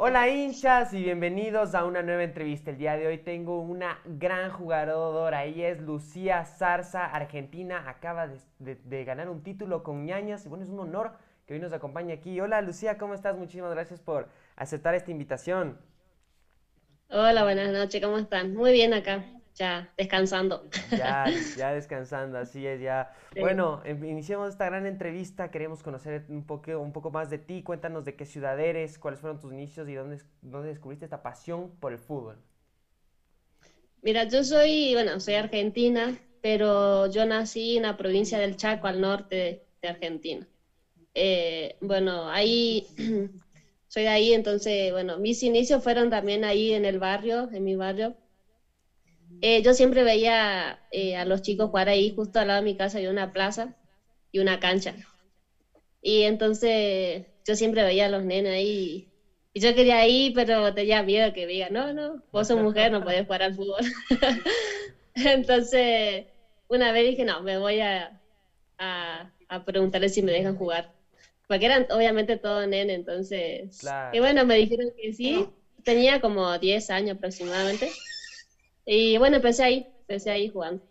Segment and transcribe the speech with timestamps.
[0.00, 2.70] Hola hinchas y bienvenidos a una nueva entrevista.
[2.70, 5.42] El día de hoy tengo una gran jugadora.
[5.42, 7.82] Ella es Lucía Zarza, argentina.
[7.90, 8.28] Acaba
[8.60, 11.14] de, ganar un título con ñañas y bueno, es un honor
[11.46, 12.40] que hoy nos acompañe aquí.
[12.40, 13.36] Hola Lucía, ¿cómo estás?
[13.36, 15.80] Muchísimas gracias por aceptar esta invitación.
[17.10, 18.54] Hola, buenas noches, ¿cómo están?
[18.54, 19.24] Muy bien acá
[19.58, 20.62] ya descansando.
[20.90, 23.12] Ya, ya descansando, así es, ya.
[23.38, 27.62] Bueno, em, iniciamos esta gran entrevista, queremos conocer un poco, un poco más de ti,
[27.62, 31.70] cuéntanos de qué ciudad eres, cuáles fueron tus inicios y dónde, dónde descubriste esta pasión
[31.80, 32.38] por el fútbol.
[34.00, 39.00] Mira, yo soy, bueno, soy argentina, pero yo nací en la provincia del Chaco, al
[39.00, 40.46] norte de, Argentina.
[41.14, 42.86] Eh, bueno, ahí,
[43.88, 47.74] soy de ahí, entonces, bueno, mis inicios fueron también ahí en el barrio, en mi
[47.74, 48.16] barrio,
[49.40, 52.76] eh, yo siempre veía eh, a los chicos jugar ahí, justo al lado de mi
[52.76, 53.74] casa había una plaza
[54.32, 54.94] y una cancha.
[56.00, 59.08] Y entonces yo siempre veía a los nenes ahí.
[59.52, 63.02] Y yo quería ir, pero tenía miedo que diga, no, no, vos sos mujer, no
[63.02, 63.80] podés jugar al fútbol.
[65.14, 66.26] entonces,
[66.68, 68.10] una vez dije, no, me voy a,
[68.78, 70.90] a, a preguntarle si me dejan jugar.
[71.48, 73.70] Porque eran obviamente todos nenes, entonces...
[74.12, 75.46] Y bueno, me dijeron que sí.
[75.84, 77.90] Tenía como 10 años aproximadamente.
[78.88, 80.82] Y bueno, empecé ahí, empecé ahí jugando.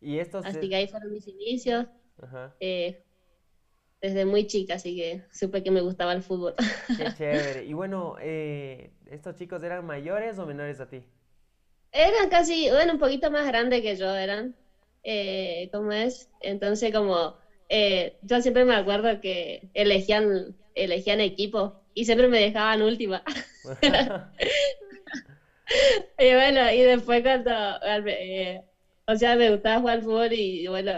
[0.00, 1.86] ¿Y estos así que ahí fueron mis inicios.
[2.60, 2.94] Eh,
[4.00, 6.54] desde muy chica, así que supe que me gustaba el fútbol.
[6.96, 7.64] Qué chévere.
[7.64, 11.04] Y bueno, eh, ¿estos chicos eran mayores o menores a ti?
[11.92, 14.54] Eran casi, bueno, un poquito más grandes que yo eran.
[15.02, 16.28] Eh, ¿Cómo es?
[16.40, 17.36] Entonces, como
[17.68, 23.22] eh, yo siempre me acuerdo que elegían, elegían equipo y siempre me dejaban última.
[26.18, 27.50] y bueno, y después cuando,
[28.06, 28.60] eh,
[29.06, 30.92] o sea, me gustaba jugar al fútbol y bueno,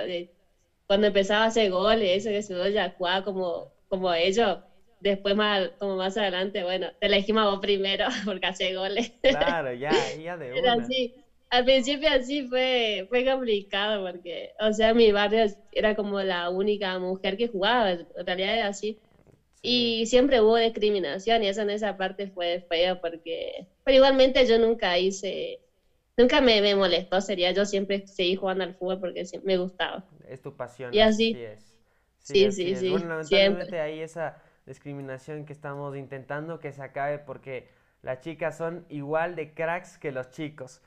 [0.86, 4.58] cuando empezaba a hacer goles, eso que se ya jugaba como, como ellos,
[5.00, 9.08] después más, como más adelante, bueno, te elegimos vos primero porque hace goles.
[9.26, 10.92] Claro, ya, ya de una.
[10.92, 11.10] así.
[11.50, 16.98] Al principio así fue, fue complicado porque, o sea, mi barrio era como la única
[16.98, 18.96] mujer que jugaba, en realidad era así.
[19.62, 23.52] Y siempre hubo discriminación y eso en esa parte fue feo porque,
[23.84, 25.58] pero igualmente yo nunca hice,
[26.16, 30.02] nunca me, me molestó, sería yo siempre seguí jugando al fútbol porque me gustaba.
[30.28, 30.94] Es tu pasión.
[30.94, 31.38] Y así.
[32.18, 34.36] Sí, sí, sí, Bueno, lamentablemente hay esa
[34.66, 37.68] discriminación que estamos intentando que se acabe porque
[38.02, 40.80] las chicas son igual de cracks que los chicos.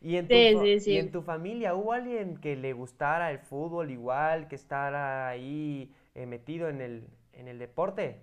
[0.00, 0.40] ¿Y en, tu,
[0.86, 5.92] ¿Y en tu familia hubo alguien que le gustara el fútbol igual, que estara ahí
[6.14, 8.20] eh, metido en el, en el deporte?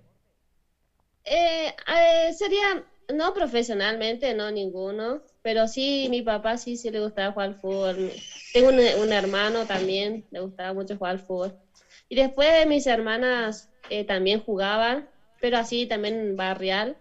[1.24, 2.84] Eh, eh, sería,
[3.14, 8.12] no profesionalmente, no ninguno, pero sí, mi papá sí, sí le gustaba jugar al fútbol.
[8.54, 11.54] Tengo un, hermano también, le gustaba mucho jugar al fútbol.
[12.10, 15.08] Y después mis hermanas eh, también jugaban,
[15.40, 16.98] pero así también barrial.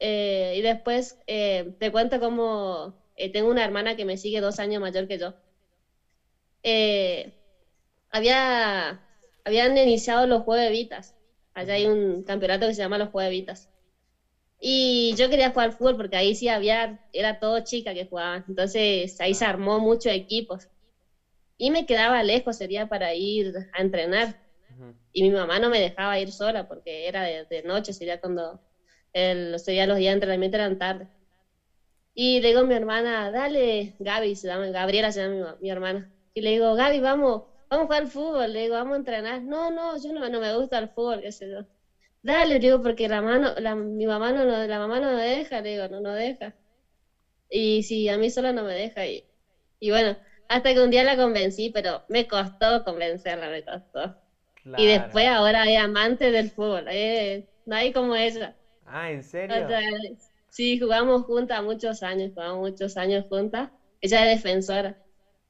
[0.00, 2.94] y después te cuento como
[3.32, 5.32] tengo una hermana que me sigue dos años mayor que yo.
[8.10, 9.00] había,
[9.44, 11.14] habían iniciado los Juegos de Vitas
[11.60, 13.68] Allá hay un campeonato que se llama los Jueves
[14.60, 18.44] Y yo quería jugar fútbol porque ahí sí había, era todo chica que jugaban.
[18.48, 20.68] Entonces ahí se armó muchos equipos.
[21.58, 24.34] Y me quedaba lejos, sería para ir a entrenar.
[25.12, 28.60] Y mi mamá no me dejaba ir sola porque era de, noche, sería cuando
[29.14, 31.08] el, sería los días de entrenamiento eran tarde.
[32.14, 35.70] Y le digo a mi hermana, dale, Gaby, se llama, Gabriela se llama mi, mi
[35.70, 36.10] hermana.
[36.34, 39.42] Y le digo, Gaby, vamos, vamos a jugar al fútbol, le digo, vamos a entrenar.
[39.42, 41.62] No, no, yo no, no me gusta el fútbol, qué sé yo.
[42.22, 45.60] Dale, le digo, porque la mano, la, mi mamá no, la mamá no me deja,
[45.62, 46.52] le digo, no, no deja.
[47.48, 49.06] Y sí, a mí sola no me deja.
[49.06, 49.24] Y,
[49.80, 50.16] y bueno,
[50.48, 54.14] hasta que un día la convencí, pero me costó convencerla, me costó.
[54.76, 58.54] Y después ahora es amante del fútbol, eh, no hay como ella.
[58.84, 59.80] Ah, ¿en serio?
[60.48, 63.68] sí, jugamos juntas muchos años, jugamos muchos años juntas.
[64.00, 64.94] Ella es defensora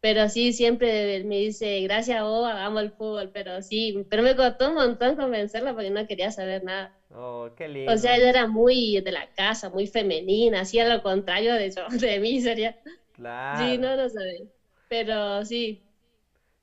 [0.01, 4.37] pero sí, siempre me dice, gracias a vos, hagamos el fútbol, pero sí, pero me
[4.37, 6.91] costó un montón convencerla porque no quería saber nada.
[7.13, 7.95] Oh, qué lindo.
[7.95, 12.21] O sea, ella era muy de la casa, muy femenina, hacía lo contrario de, de
[12.21, 12.75] mí, sería.
[13.13, 13.75] Claro.
[13.75, 14.47] Sí, no lo sabía.
[14.89, 15.81] Pero sí,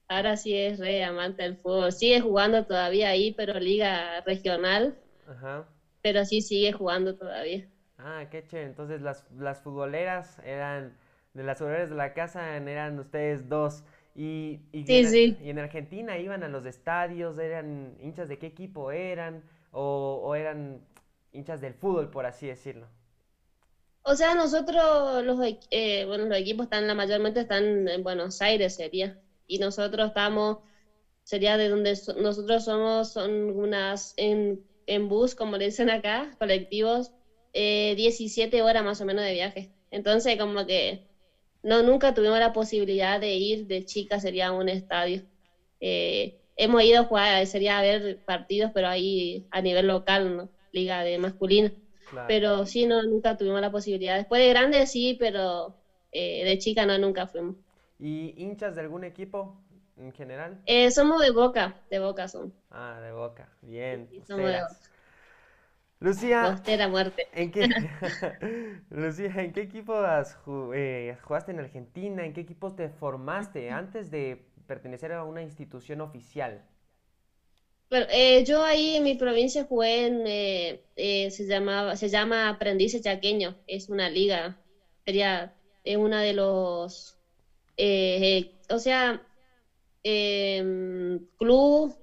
[0.07, 1.93] ahora sí es re amante del fútbol.
[1.93, 4.93] Sigue jugando todavía ahí, pero liga regional.
[5.27, 5.67] Ajá.
[6.01, 7.67] Pero sí sigue jugando todavía.
[7.97, 8.67] Ah, qué chévere.
[8.69, 10.93] Entonces las, las futboleras eran
[11.33, 13.83] de las obreras de la casa eran ustedes dos.
[14.15, 18.91] Y, y, en, y en Argentina iban a los estadios, eran hinchas de qué equipo
[18.91, 20.81] eran, o, eran
[21.31, 22.87] hinchas del fútbol, por así decirlo.
[24.03, 25.37] O sea, nosotros, los,
[25.69, 29.17] eh, bueno, los equipos están, la mayormente están en Buenos Aires, sería.
[29.45, 30.57] Y nosotros estamos,
[31.23, 37.11] sería de donde nosotros somos, son unas en, en bus, como le dicen acá, colectivos
[37.53, 39.69] 17 horas más o menos de viaje.
[39.91, 40.99] Entonces, como que
[41.67, 45.21] no, nunca tuvimos la posibilidad de ir de chica, sería un estadio.
[45.79, 50.49] Eh, hemos ido a jugar, sería a ver partidos, pero ahí a nivel local, ¿no?
[50.71, 51.69] Liga de masculino.
[52.27, 54.17] Pero sí, no, nunca tuvimos la posibilidad.
[54.17, 55.75] Después de grande sí, pero
[56.11, 57.55] eh, de chica no, nunca fuimos.
[57.99, 59.61] ¿Y hinchas de algún equipo
[59.97, 60.61] en general?
[60.65, 62.53] Eh, somos de Boca, de Boca son.
[62.71, 64.07] Ah, de Boca, bien.
[65.99, 67.23] Lucía, muerte.
[67.31, 67.69] ¿en qué,
[68.89, 69.95] Lucía, ¿en qué equipo
[70.73, 72.25] eh, jugaste en Argentina?
[72.25, 76.63] ¿En qué equipo te formaste antes de pertenecer a una institución oficial?
[77.89, 82.99] Bueno, eh, yo ahí en mi provincia jugué en, eh, se llamaba, se llama Aprendiz
[83.01, 84.57] Chaqueño, es una liga,
[85.05, 85.49] sería
[85.83, 87.17] es una de los,
[88.69, 89.19] o sea,
[90.03, 91.93] em, club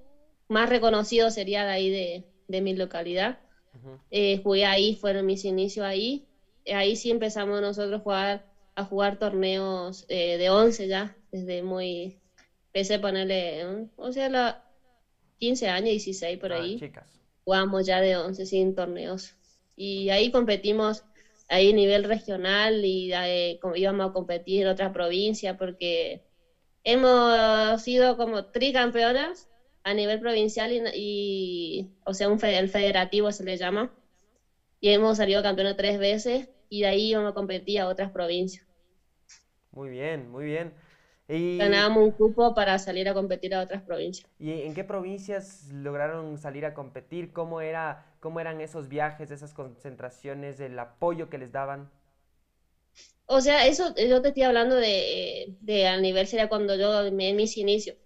[0.48, 3.36] más reconocido sería de ahí de, de mi localidad
[4.10, 6.22] eh, jugué ahí, fueron mis inicios ahí.
[6.66, 8.42] Ahí sí empezamos nosotros a jugar,
[8.74, 12.16] a jugar torneos eh, de 11 ya, desde muy,
[12.66, 14.60] empecé a ponerle, o sea, la
[15.38, 16.78] 15 años, 16 por ah, ahí.
[17.44, 19.36] Jugamos ya de 11 sin torneos.
[19.76, 21.02] Y ahí competimos
[21.48, 26.22] ahí a nivel regional y eh, íbamos a competir en otra provincia porque
[26.84, 29.48] hemos sido como tricampeonas
[29.84, 33.92] a nivel provincial y, o sea, un el federativo se le llama.
[34.80, 38.66] Y hemos salido campeones tres veces y de ahí íbamos a competir a otras provincias.
[39.70, 40.72] Muy bien, muy bien.
[41.28, 41.58] Y...
[41.58, 44.30] Ganábamos un cupo para salir a competir a otras provincias.
[44.38, 47.32] ¿Y en qué provincias lograron salir a competir?
[47.32, 51.90] ¿Cómo, era, cómo eran esos viajes, esas concentraciones, el apoyo que les daban?
[53.26, 57.16] O sea, eso yo te estoy hablando de, de al nivel sería cuando yo en
[57.16, 57.96] mis inicios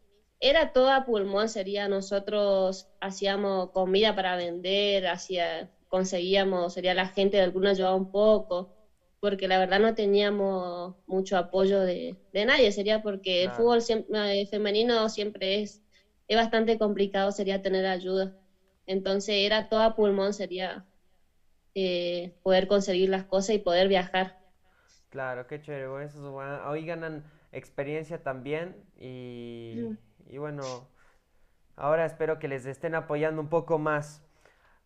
[0.41, 7.43] era toda pulmón, sería nosotros hacíamos comida para vender, hacía, conseguíamos, sería la gente de
[7.45, 8.69] algunos ayudaba un poco,
[9.21, 15.09] porque la verdad no teníamos mucho apoyo de, nadie, sería porque el fútbol eh, femenino
[15.09, 15.83] siempre es,
[16.29, 18.33] es bastante complicado, sería tener ayuda.
[18.87, 20.85] Entonces era toda pulmón, sería
[21.75, 24.35] eh, poder conseguir las cosas y poder viajar.
[25.11, 26.35] Claro, qué chévere, eso
[26.69, 29.83] Hoy ganan experiencia también y...
[29.85, 30.89] Mm y bueno,
[31.77, 34.23] ahora espero que les estén apoyando un poco más.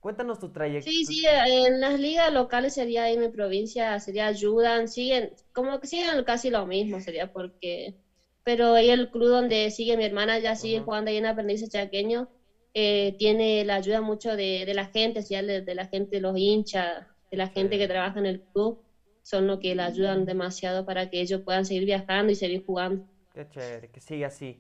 [0.00, 0.92] Cuéntanos tu trayectoria.
[0.92, 5.86] Sí, sí, en las ligas locales sería en mi provincia, sería ayudan, siguen, como que
[5.86, 7.94] siguen casi lo mismo, sería porque,
[8.44, 12.26] pero ahí el club donde sigue mi hermana ya sigue jugando ahí en Aprendiz Chaqueño,
[12.74, 17.04] eh, tiene la ayuda mucho de, de la gente, de, de, la gente, los hinchas,
[17.30, 18.76] de la gente que trabaja en el club,
[19.22, 23.00] son los que la ayudan demasiado para que ellos puedan seguir viajando y seguir jugando.
[23.34, 24.58] Qué chévere, que siga así.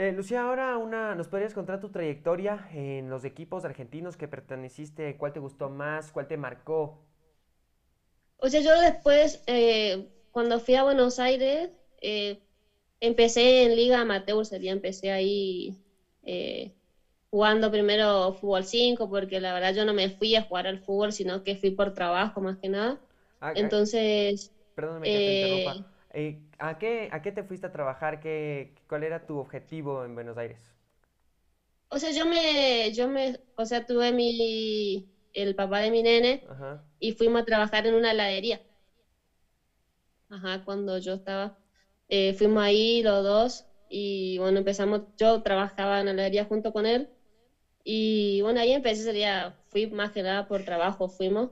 [0.00, 5.16] Eh, Lucía, ahora una, ¿nos podrías contar tu trayectoria en los equipos argentinos que perteneciste?
[5.18, 6.10] ¿Cuál te gustó más?
[6.12, 7.04] ¿Cuál te marcó?
[8.38, 11.70] O sea, yo después, eh, cuando fui a Buenos Aires,
[12.00, 12.38] eh,
[13.00, 15.76] empecé en Liga Amateur, sería, empecé ahí
[17.30, 21.12] jugando primero fútbol 5, porque la verdad yo no me fui a jugar al fútbol,
[21.12, 23.00] sino que fui por trabajo más que nada.
[23.40, 24.50] Ah, Entonces...
[24.74, 25.76] Perdóname que te interrumpa.
[26.12, 28.20] Eh, ¿a, qué, ¿A qué te fuiste a trabajar?
[28.20, 30.74] ¿Qué, ¿Cuál era tu objetivo en Buenos Aires?
[31.88, 36.42] O sea, yo me, yo me, o sea, tuve mi, el papá de mi nene
[37.00, 38.60] y fuimos a trabajar en una heladería.
[40.28, 41.52] Ajá, cuando yo estaba,
[42.08, 46.86] eh, fuimos ahí los dos y bueno, empezamos, yo trabajaba en la heladería junto con
[46.86, 47.08] él
[47.84, 51.50] y bueno, ahí empecé, sería, fui más que nada por trabajo, fuimos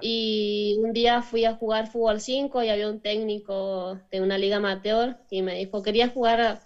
[0.00, 4.56] y un día fui a jugar fútbol 5 y había un técnico de una liga
[4.56, 6.58] amateur y me dijo, quería jugar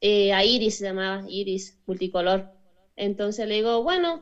[0.00, 2.48] eh, a Iris, se llamaba Iris, multicolor.
[2.96, 4.20] Entonces le digo, bueno,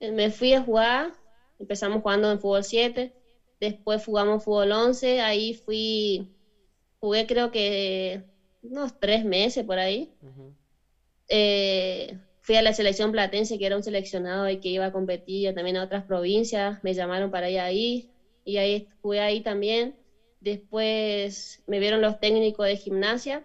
[0.00, 1.12] eh, me fui a jugar,
[1.58, 3.12] empezamos jugando en fútbol 7,
[3.60, 6.26] después jugamos fútbol 11, ahí fui,
[7.00, 8.22] jugué creo que
[8.62, 10.10] unos tres meses por ahí
[12.46, 15.76] fui a la selección platense, que era un seleccionado y que iba a competir también
[15.78, 18.06] a otras provincias, me llamaron para ir ahí
[18.44, 19.96] y ahí fui ahí también.
[20.40, 23.42] Después me vieron los técnicos de gimnasia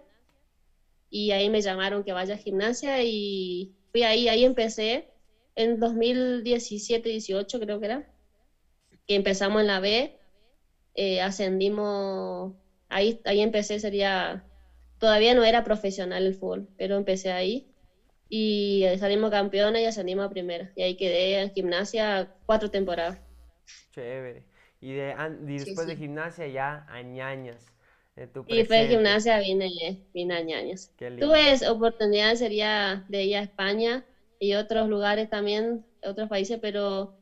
[1.10, 5.06] y ahí me llamaron que vaya a gimnasia y fui ahí, ahí empecé
[5.54, 8.04] en 2017-18 creo que era,
[9.06, 10.12] que empezamos en la B,
[10.94, 12.54] eh, ascendimos,
[12.88, 14.44] ahí, ahí empecé, sería,
[14.98, 17.66] todavía no era profesional el fútbol, pero empecé ahí
[18.34, 20.72] y salimos campeones y ascendimos a primera.
[20.74, 23.18] Y ahí quedé en gimnasia cuatro temporadas.
[23.90, 24.46] Chévere.
[24.80, 27.66] Y, de, después de gimnasia ya a ñañas.
[28.46, 29.68] y después de gimnasia vine,
[30.14, 30.90] vine a ñañas.
[31.18, 34.02] Tuve oportunidad, sería de ir a España
[34.38, 37.12] y otros lugares también, otros países, pero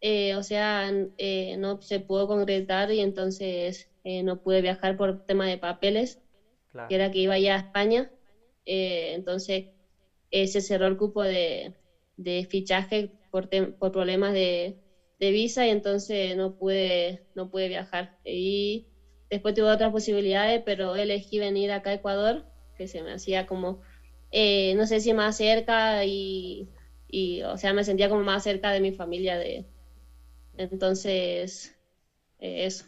[0.00, 5.18] eh, o sea, eh, no se pudo concretar y entonces eh, no pude viajar por
[5.26, 6.20] tema de papeles,
[6.88, 8.08] que era que iba ya a España.
[8.64, 9.64] entonces
[10.32, 11.74] se cerró el cupo de,
[12.16, 14.76] de fichaje por, por problemas de,
[15.18, 18.10] de, visa y entonces no pude, no pude viajar.
[18.24, 18.84] Y
[19.30, 22.44] después tuve otras posibilidades, pero elegí venir acá a Ecuador,
[22.76, 23.80] que se me hacía como,
[24.32, 26.68] no sé si más cerca y,
[27.08, 29.66] y, o sea, me sentía como más cerca de mi familia de,
[30.56, 31.74] entonces,
[32.38, 32.84] eh, eso.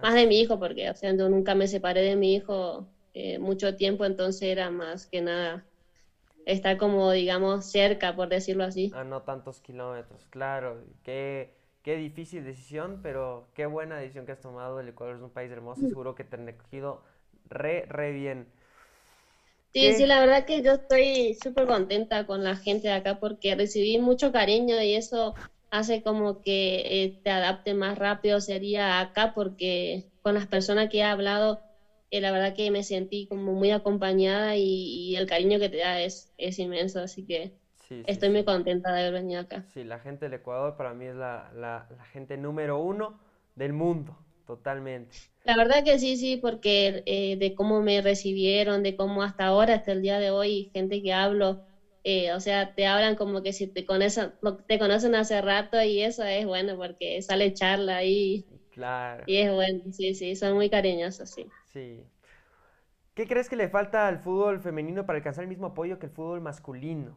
[0.00, 3.38] Más de mi hijo, porque, o sea, yo nunca me separé de mi hijo eh,
[3.38, 5.66] mucho tiempo, entonces era más que nada
[6.46, 8.96] estar como, digamos, cerca, por decirlo así.
[8.98, 10.82] A no tantos kilómetros, claro.
[11.02, 11.50] Qué,
[11.82, 14.80] qué difícil decisión, pero qué buena decisión que has tomado.
[14.80, 17.02] El Ecuador es un país hermoso y seguro que te han acogido
[17.48, 18.48] re, re bien.
[19.72, 23.54] Sí, sí, la verdad que yo estoy súper contenta con la gente de acá porque
[23.54, 25.34] recibí mucho cariño y eso
[25.70, 30.98] hace como que eh, te adapte más rápido sería acá porque con las personas que
[30.98, 31.60] he hablado
[32.10, 36.00] eh, la verdad que me sentí como muy acompañada y, el cariño que te da
[36.00, 37.50] es, es inmenso, así que
[38.06, 39.64] estoy muy contenta de haber venido acá.
[39.72, 43.14] Sí, la gente del Ecuador para mí es la, la, gente número uno
[43.54, 45.16] del mundo, totalmente.
[45.44, 49.74] La verdad que sí, sí, porque eh, de cómo me recibieron, de cómo hasta ahora,
[49.74, 51.58] hasta el día de hoy, gente que hablo,
[52.04, 54.30] eh, o sea, te hablan como que si te conocen,
[54.66, 58.44] te conocen hace rato y eso es bueno porque sale charla y,
[58.76, 59.26] claro.
[59.26, 61.52] y es bueno, sí, sí, son muy cariñosos, sí.
[61.72, 62.06] Sí.
[63.14, 66.12] ¿Qué crees que le falta al fútbol femenino para alcanzar el mismo apoyo que el
[66.12, 67.16] fútbol masculino?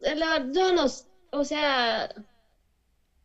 [0.00, 0.14] Eh,
[0.54, 0.86] yo no,
[1.32, 2.08] o sea,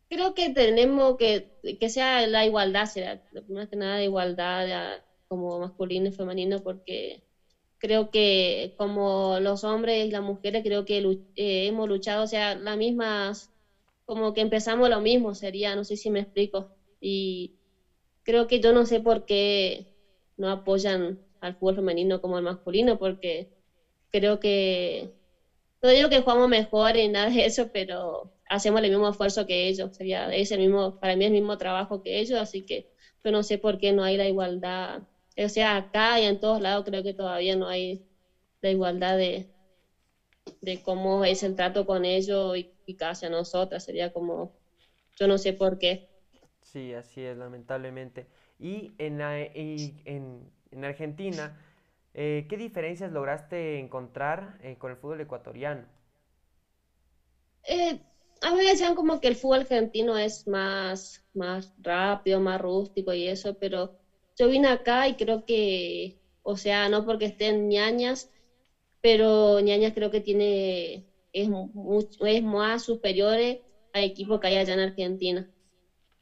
[0.08, 1.46] creo que tenemos que,
[1.80, 7.22] que sea la igualdad, será, más que nada igualdad como masculino y femenino, porque
[7.78, 10.98] creo que como los hombres y las mujeres, creo que
[11.36, 13.51] eh, hemos luchado, o sea, las mismas,
[14.14, 16.68] como que empezamos lo mismo, sería, no sé si me explico.
[17.00, 17.52] Y
[18.24, 19.86] creo que yo no sé por qué
[20.36, 23.48] no apoyan al fútbol femenino como al masculino, porque
[24.10, 25.10] creo que,
[25.82, 29.68] no digo que jugamos mejor y nada de eso, pero hacemos el mismo esfuerzo que
[29.68, 32.86] ellos, sería, es el mismo, para mí es el mismo trabajo que ellos, así que
[33.24, 35.02] yo no sé por qué no hay la igualdad
[35.36, 38.00] o sea, acá y en todos lados creo que todavía no hay
[38.62, 39.48] la igualdad de,
[40.60, 42.68] de cómo es el trato con ellos y,
[43.10, 43.84] hacia nosotras.
[43.84, 44.50] Sería como,
[45.18, 46.02] yo no sé por qué.
[46.60, 48.26] Sí, así es, lamentablemente.
[48.58, 51.56] Y en, en, en Argentina,
[52.14, 55.86] eh, ¿qué diferencias lograste encontrar eh, con el fútbol ecuatoriano?
[57.64, 57.98] Eh,
[58.40, 63.28] a me decían como que el fútbol argentino es más, más rápido, más rústico y
[63.28, 63.92] eso, pero
[64.36, 68.28] yo vine acá y creo que, o sea, no porque estén ñañas,
[69.02, 73.38] pero ñañas creo que tiene, es, mucho, es más superior
[73.92, 75.46] a equipos que hay allá en Argentina.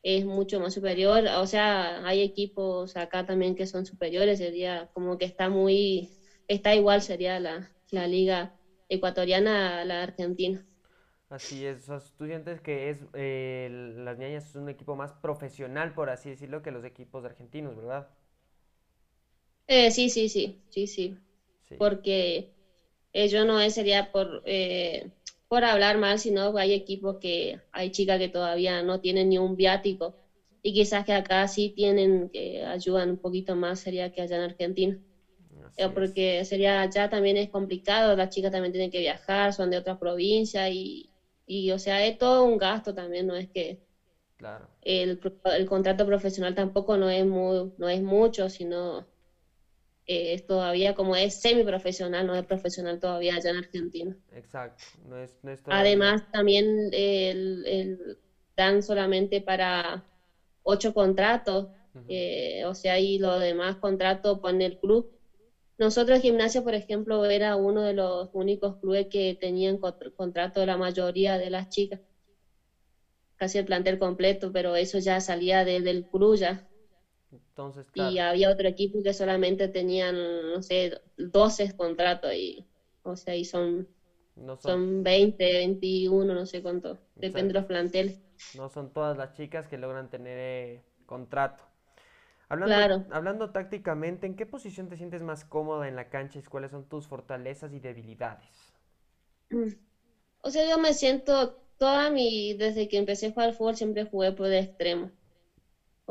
[0.02, 5.18] Es mucho más superior, o sea, hay equipos acá también que son superiores, sería como
[5.18, 6.08] que está muy,
[6.48, 8.50] está igual sería la, la liga
[8.88, 10.64] ecuatoriana a la argentina.
[11.30, 11.86] Así es,
[12.18, 16.60] tú sientes que es eh, las ñañas es un equipo más profesional, por así decirlo,
[16.62, 18.08] que los equipos argentinos, ¿verdad?
[19.66, 21.18] Eh, sí, sí, sí, sí, sí,
[21.76, 22.46] Porque
[23.12, 25.04] ello no es, sería por, eh,
[25.48, 29.56] por hablar mal, sino hay equipos que hay chicas que todavía no tienen ni un
[29.56, 30.16] viático
[30.62, 34.42] y quizás que acá sí tienen, que ayudan un poquito más, sería que allá en
[34.42, 34.98] Argentina.
[35.94, 39.96] porque sería allá también es complicado, las chicas también tienen que viajar, son de otra
[39.96, 41.10] provincia y
[41.46, 43.76] y, o sea, es todo un gasto también, no es que
[44.36, 44.68] claro.
[44.82, 49.06] el, el contrato profesional tampoco no es, muy, no es mucho, sino
[50.10, 54.16] eh, es todavía como es semiprofesional, no es profesional todavía allá en Argentina.
[54.32, 54.82] Exacto.
[55.06, 58.18] No es, no es Además, también el, el,
[58.56, 60.02] dan solamente para
[60.62, 61.68] ocho contratos,
[62.08, 65.06] eh, o sea, y los demás contratos pone el club
[65.80, 69.78] nosotros Gimnasia, por ejemplo, era uno de los únicos clubes que tenían
[70.14, 71.98] contrato de la mayoría de las chicas,
[73.36, 76.62] casi el plantel completo, pero eso ya salía desde el club ya.
[77.60, 80.16] Entonces, Y había otro equipo que solamente tenían,
[80.52, 82.64] no sé, 12 contratos y,
[83.02, 83.86] o sea, y son,
[84.60, 85.02] son...
[85.02, 88.18] 20, 21, no sé cuánto, depende de los planteles.
[88.56, 91.64] No son todas las chicas que logran tener eh, contrato.
[92.48, 96.70] Hablando, hablando tácticamente, ¿en qué posición te sientes más cómoda en la cancha y cuáles
[96.70, 98.72] son tus fortalezas y debilidades?
[100.42, 104.32] O sea, yo me siento toda mi, desde que empecé a jugar fútbol siempre jugué
[104.32, 105.10] por de extremo.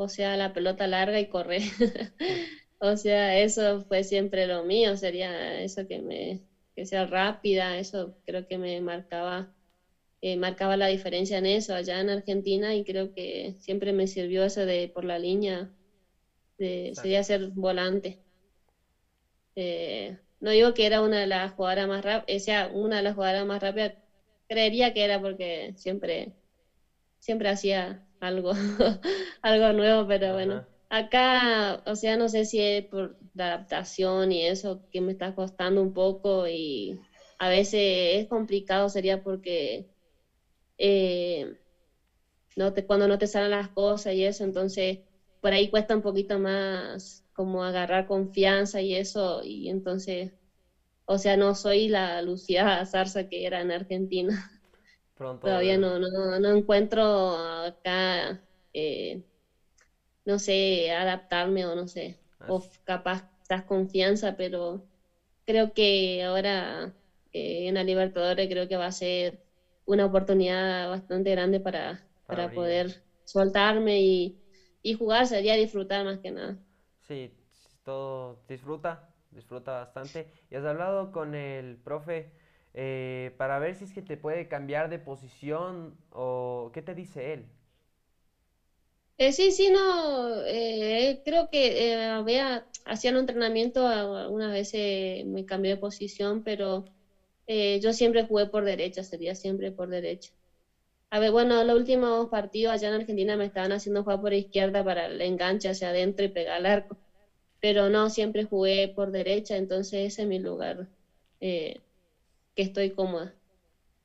[0.00, 1.60] O sea, la pelota larga y correr.
[2.78, 6.40] o sea, eso fue siempre lo mío, sería eso que me,
[6.74, 9.46] que sea rápida, eso creo que me marcaba
[10.22, 14.44] eh, marcaba la diferencia en eso allá en Argentina y creo que siempre me sirvió
[14.44, 15.68] eso de por la línea,
[16.58, 18.18] de, sería ser volante.
[19.56, 23.14] Eh, no digo que era una de las jugadoras más rápidas, sea una de las
[23.14, 23.92] jugadoras más rápidas,
[24.48, 26.32] creería que era porque siempre,
[27.20, 28.52] siempre hacía algo,
[29.42, 30.64] algo nuevo, pero bueno.
[30.90, 35.32] Acá, o sea, no sé si es por la adaptación y eso que me está
[35.32, 36.98] costando un poco y
[37.38, 39.84] a veces es complicado, sería porque
[40.78, 41.46] eh,
[42.56, 44.98] no te, cuando no te salen las cosas y eso, entonces
[45.40, 50.30] por ahí cuesta un poquito más como agarrar confianza y eso, y entonces,
[51.06, 54.48] o sea, no soy la Lucía Zarza que era en Argentina.
[55.20, 57.02] Todavía no, no, no, encuentro
[57.36, 58.40] acá,
[58.72, 59.20] eh,
[60.24, 64.82] no sé, adaptarme o no sé, o capaz das confianza, pero
[65.44, 66.92] creo que ahora
[67.32, 69.38] eh, en la Libertadores creo que va a ser
[69.84, 74.36] una oportunidad bastante grande para, para, poder soltarme y,
[74.82, 76.56] y jugar, sería disfrutar más que nada.
[77.00, 77.36] Sí,
[77.84, 80.30] todo disfruta, disfruta bastante.
[80.50, 82.32] ¿Y has hablado con el profe
[82.74, 87.32] eh, para ver si es que te puede cambiar de posición o qué te dice
[87.34, 87.46] él?
[89.18, 95.72] Eh, sí, sí, no, eh, creo que había, hacían un entrenamiento, algunas veces me cambié
[95.72, 96.84] de posición, pero
[97.46, 100.30] eh, yo siempre jugué por derecha, sería siempre por derecha.
[101.10, 104.84] A ver, bueno, los últimos partidos allá en Argentina me estaban haciendo jugar por izquierda
[104.84, 106.96] para el enganche hacia adentro y pegar al arco.
[107.60, 110.76] Pero no, siempre jugué por derecha, entonces ese es mi lugar
[111.40, 111.74] eh,
[112.54, 113.34] que estoy cómoda.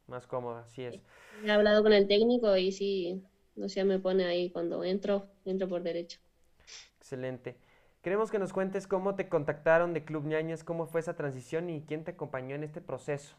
[0.07, 1.01] Más cómoda, así es.
[1.43, 3.21] He hablado con el técnico y sí,
[3.55, 6.19] no sé, me pone ahí cuando entro, entro por derecha.
[6.97, 7.55] Excelente.
[8.01, 11.81] Queremos que nos cuentes cómo te contactaron de Club Ñañez, cómo fue esa transición y
[11.81, 13.35] quién te acompañó en este proceso.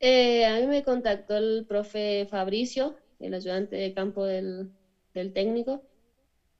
[0.00, 4.72] Eh, a mí me contactó el profe Fabricio, el ayudante de campo del,
[5.12, 5.82] técnico.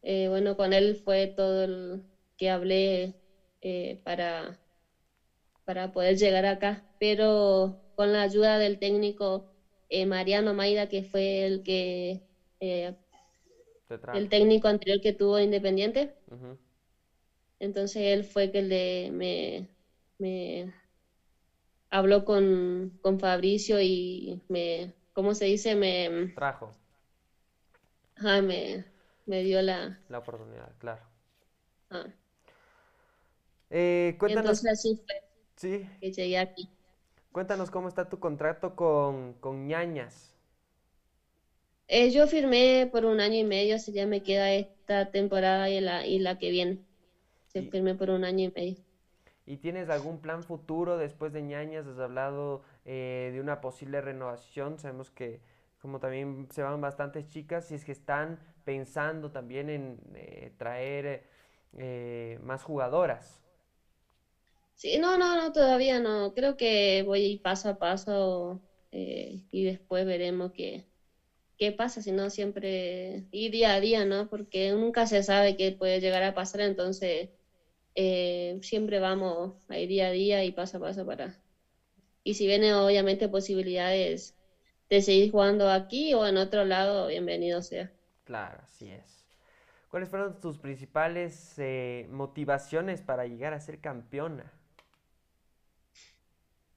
[0.03, 2.03] Eh, bueno, con él fue todo el
[2.37, 3.15] que hablé
[3.63, 4.60] eh, para,
[5.71, 9.47] para poder llegar acá, pero con la ayuda del técnico
[10.05, 12.21] Mariano Maida, que fue el que
[12.59, 16.13] el técnico anterior que tuvo Independiente.
[17.61, 19.69] Entonces él fue que le, me,
[20.19, 20.75] me
[21.89, 25.77] habló con, Fabricio y me, ¿cómo se dice?
[25.77, 26.75] Me trajo.
[28.21, 28.85] me,
[29.25, 30.01] me dio la...
[30.09, 31.03] La oportunidad, claro.
[31.91, 32.07] Ah.
[33.71, 34.65] Eh, cuéntanos...
[34.65, 35.30] Entonces así fue
[35.61, 35.87] sí.
[36.01, 36.69] que llegué aquí.
[37.33, 40.35] Cuéntanos cómo está tu contrato con, con ñañas.
[41.89, 45.81] Eh, yo firmé por un año y medio, así ya me queda esta temporada y
[45.81, 46.79] la, y la que viene.
[47.49, 48.77] Se firmé por un año y medio.
[49.47, 51.87] ¿Y tienes algún plan futuro después de ñañas?
[51.87, 54.79] Has hablado eh, de una posible renovación.
[54.79, 55.41] Sabemos que
[55.83, 61.25] como también se van bastantes chicas, si es que están pensando también en eh, traer
[62.43, 63.41] más jugadoras.
[64.81, 66.33] Sí, no, no, no, todavía no.
[66.33, 70.87] Creo que voy paso a paso y después veremos qué,
[71.59, 74.27] qué pasa, si no siempre y día a día, ¿no?
[74.29, 77.29] Porque nunca se sabe qué puede llegar a pasar, entonces
[77.95, 81.39] eh, siempre vamos ahí día a día y paso a paso para...
[82.25, 84.35] Y si vienen obviamente posibilidades
[84.89, 87.93] de seguir jugando aquí o en otro lado, bienvenido sea.
[88.25, 89.27] Claro, así es.
[89.91, 94.60] ¿Cuáles fueron tus principales eh, motivaciones para llegar a ser campeona?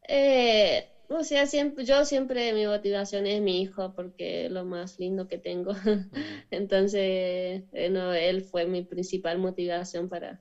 [0.08, 4.98] Eh, o sea, siempre, yo siempre mi motivación es mi hijo porque es lo más
[5.00, 5.72] lindo que tengo.
[6.52, 10.40] Entonces, bueno, él fue mi principal motivación para...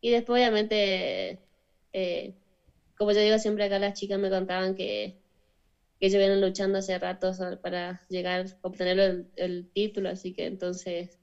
[0.00, 1.38] Y después, obviamente,
[1.92, 2.32] eh,
[2.96, 5.14] como yo digo siempre acá, las chicas me contaban que,
[6.00, 11.18] que ellos vienen luchando hace rato para llegar, obtener el, título, así que entonces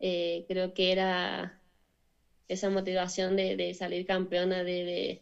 [0.00, 1.60] eh, creo que era
[2.48, 5.20] esa motivación de, de salir campeona, de, de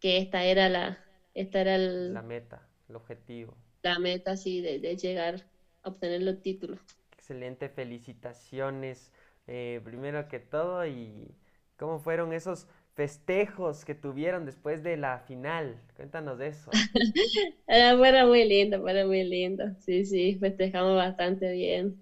[0.00, 0.98] que esta era la,
[1.34, 3.56] esta era la meta, el objetivo.
[3.82, 5.46] La meta, sí, de, llegar
[5.82, 6.80] a obtener los títulos.
[7.12, 9.12] Excelente, felicitaciones.
[9.46, 11.34] Eh, primero que todo, y
[11.76, 15.80] cómo fueron esos festejos que tuvieron después de la final.
[15.96, 16.70] Cuéntanos de eso.
[17.66, 19.64] Era, fue muy lindo, fue muy lindo.
[19.78, 21.96] Sí, sí, festejamos bastante bien.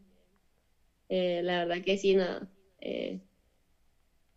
[1.08, 2.40] Eh, la verdad que sí, no.
[2.80, 3.20] Eh,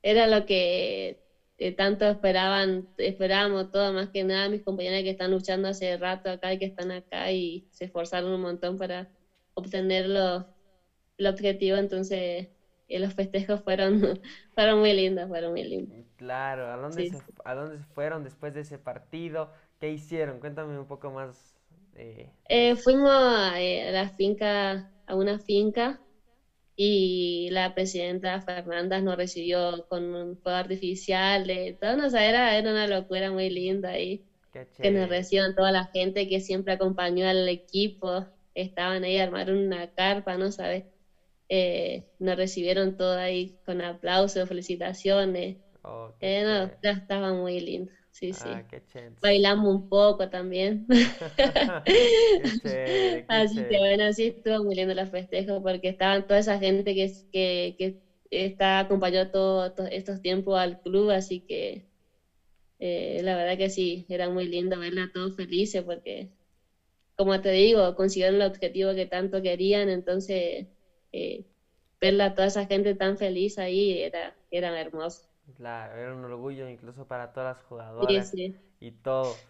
[0.04, 1.18] era lo que
[1.78, 6.54] tanto esperaban, esperábamos todo, más que nada mis compañeras que están luchando hace rato acá
[6.54, 9.08] y que están acá y se esforzaron un montón para
[9.54, 12.48] obtener el objetivo, entonces
[12.88, 13.92] eh, los festejos fueron,
[14.56, 16.06] fueron muy lindos, fueron muy lindos.
[16.18, 19.52] Claro, ¿a dónde, se, ¿a dónde fueron después de ese partido?
[19.80, 20.40] ¿Qué hicieron?
[20.40, 21.54] Cuéntame un poco más
[22.50, 26.00] Eh, fuimos a, la finca, a una finca
[26.76, 32.72] y la presidenta Fernández nos recibió con un fuego artificial de todo, no, era, era
[32.72, 34.22] una locura muy linda ahí.
[34.82, 39.52] Que nos reciban toda la gente que siempre acompañó al equipo, estaban ahí a armar
[39.52, 40.84] una carpa, ¿no sabes?
[41.50, 45.58] Eh, nos recibieron todo ahí con aplausos, felicitaciones.
[45.84, 48.50] Oh, eh, no, estaba muy lindo sí, sí.
[48.54, 48.64] Ah,
[49.22, 50.86] Bailamos un poco también.
[53.28, 57.10] así que bueno, sí, estuvo muy lindo la festejo porque estaban toda esa gente que,
[57.32, 57.96] que, que
[58.32, 61.84] está acompañado todos estos tiempos al club, así que
[62.80, 66.30] eh, la verdad que sí, era muy lindo verla todos felices porque,
[67.18, 70.68] como te digo, consiguieron el objetivo que tanto querían, entonces
[71.14, 71.44] eh,
[72.02, 75.24] verla a toda esa gente tan feliz ahí era, era hermoso.
[75.60, 78.34] Era un orgullo incluso para todas las jugadoras
[78.80, 79.44] y todo.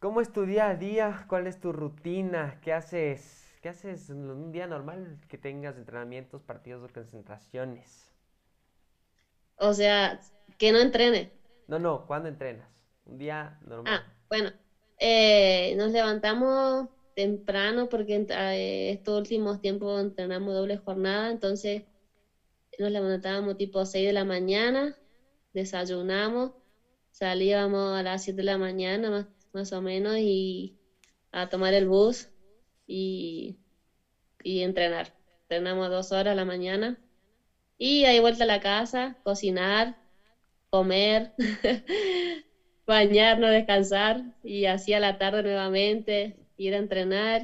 [0.00, 1.24] ¿Cómo es tu día a día?
[1.28, 2.58] ¿Cuál es tu rutina?
[2.62, 3.56] ¿Qué haces?
[3.62, 8.10] ¿Qué haces en un día normal que tengas entrenamientos, partidos o concentraciones?
[9.56, 10.18] O sea,
[10.58, 11.30] que no entrene.
[11.68, 12.68] No, no, ¿cuándo entrenas?
[13.04, 13.84] Un día normal.
[13.84, 14.50] Ah, bueno,
[14.98, 21.82] eh, nos levantamos temprano porque eh, estos últimos tiempos entrenamos doble jornada, entonces
[22.78, 24.94] nos levantábamos tipo 6 de la mañana,
[25.54, 26.52] desayunamos,
[27.10, 30.74] salíamos a las 7 de la mañana más, más o menos y
[31.32, 32.28] a tomar el bus
[32.86, 33.56] y,
[34.42, 35.08] y entrenar.
[35.44, 36.96] Entrenamos dos horas a la mañana
[37.78, 39.94] y ahí vuelta a la casa, cocinar,
[40.70, 41.30] comer,
[42.86, 47.42] bañarnos, descansar y así a la tarde nuevamente ir a entrenar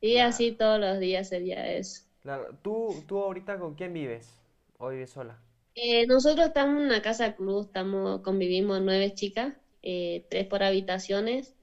[0.00, 2.02] y así todos los días sería eso.
[2.22, 4.40] Claro, ¿tú, tú ahorita con quién vives?
[4.78, 5.38] ¿O vives sola?
[5.74, 11.54] Eh, nosotros estamos en una casa club, estamos, convivimos nueve chicas, eh, tres por habitaciones,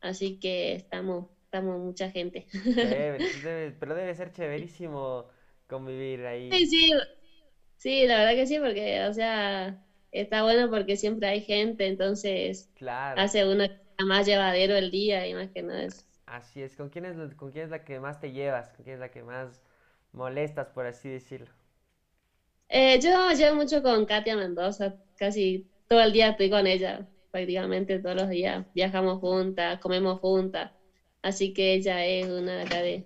[0.00, 2.46] así que estamos, estamos mucha gente.
[3.80, 5.28] pero debe ser chéverísimo
[5.66, 6.50] convivir ahí.
[6.50, 6.90] Sí, sí,
[7.76, 9.76] sí, la verdad que sí, porque, o sea,
[10.12, 12.70] está bueno porque siempre hay gente, entonces
[13.14, 13.66] hace uno
[14.06, 16.02] más llevadero el día y más que nada eso.
[16.26, 18.68] Así es, ¿con quién es, con quién es la que más te llevas?
[18.72, 19.62] ¿Con quién es la que más
[20.12, 21.50] molestas, por así decirlo?
[22.68, 27.98] Eh, yo llevo mucho con Katia Mendoza, casi todo el día estoy con ella, prácticamente
[28.00, 28.64] todos los días.
[28.74, 30.70] Viajamos juntas, comemos juntas,
[31.22, 33.04] así que ella es una de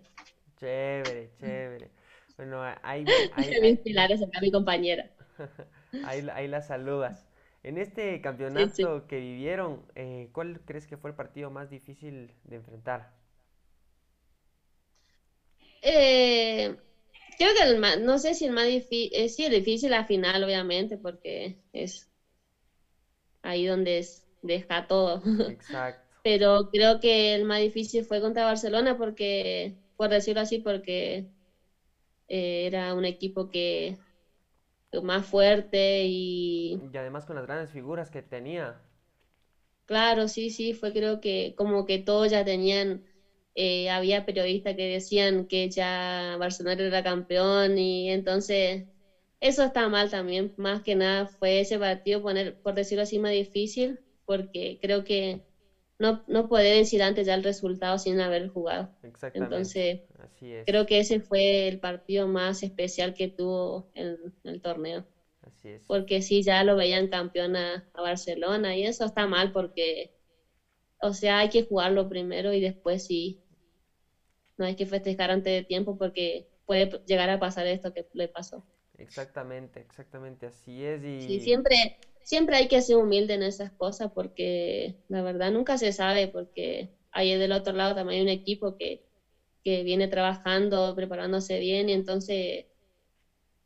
[0.56, 1.90] Chévere, chévere.
[2.36, 3.04] Bueno, ahí...
[3.36, 5.04] ahí, Pilares, acá mi compañera.
[6.04, 7.26] ahí, ahí la saludas.
[7.62, 12.56] En este campeonato que vivieron, eh, ¿cuál crees que fue el partido más difícil de
[12.56, 13.10] enfrentar?
[15.82, 16.74] Eh,
[17.42, 20.42] creo que el más, no sé si el más difícil, eh, sí, difícil la final,
[20.44, 22.08] obviamente, porque es
[23.42, 25.22] ahí donde es, deja todo.
[25.46, 26.02] Exacto.
[26.22, 31.26] Pero creo que el más difícil fue contra Barcelona porque, por decirlo así, porque
[32.28, 33.96] era un equipo que
[35.02, 36.78] más fuerte y...
[36.92, 38.78] Y además con las grandes figuras que tenía.
[39.86, 43.02] Claro, sí, sí, fue creo que como que todos ya tenían,
[43.54, 48.84] eh, había periodistas que decían que ya Barcelona era campeón y entonces
[49.40, 53.32] eso está mal también, más que nada fue ese partido poner, por decirlo así, más
[53.32, 55.40] difícil, porque creo que
[55.98, 58.88] no, no puede decir antes ya el resultado sin haber jugado.
[59.02, 59.54] Exactamente.
[59.54, 59.98] Entonces,
[60.66, 65.04] creo que ese fue el partido más especial que tuvo en, el torneo.
[65.42, 65.84] Así es.
[65.86, 70.10] Porque sí, ya lo veían campeón a, Barcelona y eso está mal porque,
[71.00, 73.38] o sea, hay que jugarlo primero y después sí.
[74.62, 78.28] No hay que festejar antes de tiempo porque puede llegar a pasar esto que le
[78.28, 78.64] pasó.
[78.96, 81.02] Exactamente, exactamente, así es.
[81.04, 81.08] Y...
[81.18, 81.76] Sí, siempre,
[82.22, 86.90] siempre hay que ser humilde en esas cosas porque la verdad nunca se sabe porque
[87.12, 89.00] ahí del otro lado también hay un equipo que,
[89.64, 92.64] que viene trabajando, preparándose bien y entonces,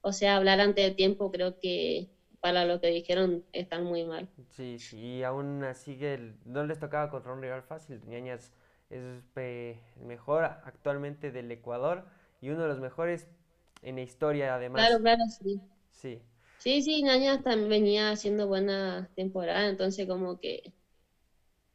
[0.01, 2.07] o sea, hablar antes de tiempo creo que
[2.41, 4.29] para lo que dijeron están muy mal.
[4.51, 8.53] Sí, sí, aún así que no les tocaba contra un rival fácil, Ñañas
[8.91, 9.03] es
[9.37, 12.07] el mejor actualmente del Ecuador
[12.41, 13.29] y uno de los mejores
[13.83, 14.89] en la historia además.
[14.89, 15.61] Claro, claro, sí.
[15.91, 16.21] Sí.
[16.59, 17.03] Sí, sí,
[17.45, 20.61] también venía haciendo buena temporada, entonces como que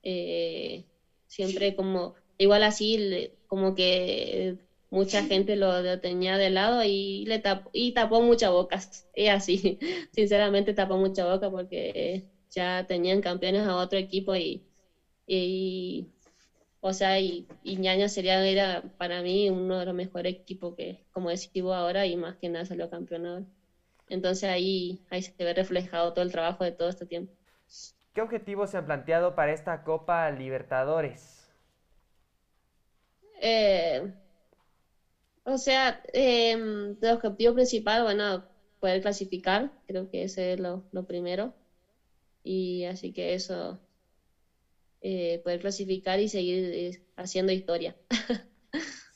[0.03, 0.85] eh,
[1.27, 4.57] siempre como, igual así, como que
[4.89, 9.77] mucha gente lo tenía de lado y le tapó, y tapó muchas bocas, y así,
[10.13, 14.63] sinceramente tapó mucha boca porque ya tenían campeones a otro equipo y,
[15.27, 16.09] y
[16.81, 20.99] o sea, y, y Ñaña sería era para mí uno de los mejores equipos que,
[21.11, 23.47] como decimos ahora, y más que nada salió campeón
[24.11, 27.31] entonces ahí, ahí se ve reflejado todo el trabajo de todo este tiempo.
[28.13, 31.49] ¿Qué objetivos se han planteado para esta Copa Libertadores?
[33.41, 34.11] Eh,
[35.45, 38.43] o sea, eh, el objetivo principal, bueno,
[38.81, 41.53] poder clasificar, creo que ese es lo, primero.
[42.43, 43.79] Y así que eso,
[45.01, 47.95] eh, poder clasificar y seguir eh, haciendo historia.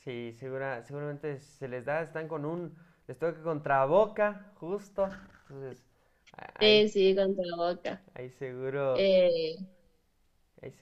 [0.04, 2.74] sí, segura, seguramente se les da, están con un,
[3.06, 5.04] les toca contra Boca, justo.
[5.48, 5.84] Entonces,
[6.58, 8.02] sí, sí, contra Boca.
[8.14, 9.06] Ahí seguro.
[9.20, 9.56] Eh,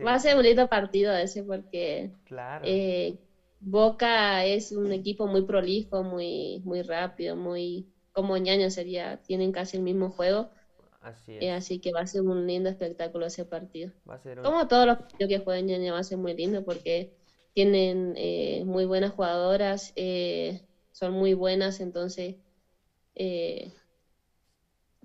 [0.07, 2.81] Va a ser un lindo partido ese porque claro.
[3.61, 9.77] Boca es un equipo muy prolijo, muy, muy rápido, muy como ñaño sería, tienen casi
[9.77, 10.51] el mismo juego.
[11.05, 11.53] Así eh, es.
[11.53, 13.93] así que va a ser un lindo espectáculo ese partido.
[14.09, 16.65] Va a ser Como todos los partidos que juegan ñaño va a ser muy lindo
[16.65, 17.11] porque
[17.53, 20.61] tienen eh, muy buenas jugadoras, eh,
[20.93, 22.37] son muy buenas, entonces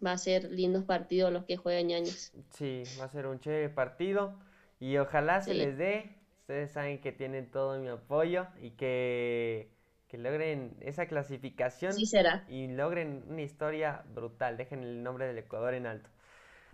[0.03, 2.31] va a ser lindos partidos los que juegan ñaños.
[2.51, 4.33] Sí, va a ser un chévere partido
[4.79, 6.15] y ojalá se les dé.
[6.41, 9.69] Ustedes saben que tienen todo mi apoyo y que
[10.09, 11.93] que logren esa clasificación
[12.47, 14.57] y logren una historia brutal.
[14.57, 16.09] Dejen el nombre del Ecuador en alto.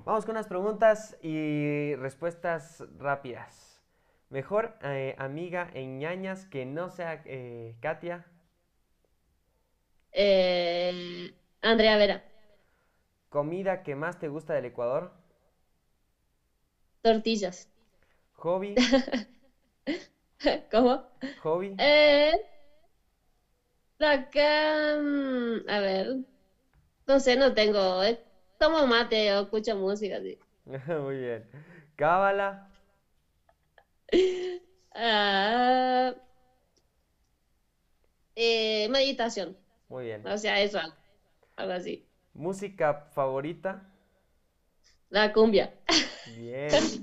[0.05, 3.81] Vamos con unas preguntas y respuestas rápidas.
[4.29, 8.25] Mejor eh, amiga en ñañas que no sea eh, Katia.
[10.13, 12.23] Eh, Andrea Vera.
[13.29, 15.11] Comida que más te gusta del Ecuador.
[17.01, 17.69] Tortillas.
[18.35, 18.75] Hobby.
[20.71, 21.03] ¿Cómo?
[21.43, 21.75] Hobby.
[21.77, 22.33] Eh,
[23.99, 26.07] Acá, mm, a ver,
[27.07, 28.19] no sé, no tengo, eh,
[28.59, 30.39] tomo mate o escucho música, sí.
[30.87, 31.49] Muy bien.
[31.95, 32.71] Cábala.
[34.97, 36.13] Ah,
[38.35, 39.57] eh, meditación.
[39.89, 40.25] Muy bien.
[40.25, 40.79] O sea, eso,
[41.57, 42.05] algo así.
[42.35, 43.71] ¿Música favorita?
[45.09, 45.71] La cumbia.
[46.25, 47.01] Bien.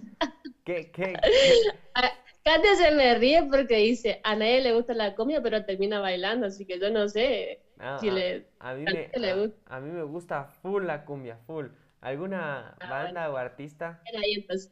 [0.64, 1.68] ¿Qué, qué, qué?
[2.46, 6.00] Ah, Katia se me ríe porque dice, a nadie le gusta la comida, pero termina
[6.00, 9.56] bailando, así que yo no sé ah, si a, le, a mí me, le gusta.
[9.66, 11.68] A, mí me gusta full la cumbia, full.
[12.00, 14.00] ¿Alguna Ah, banda o artista?
[14.04, 14.70] Era ahí entonces.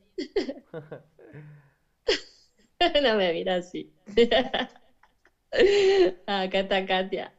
[3.03, 3.89] no me mira así.
[6.27, 7.33] Acá está Katia.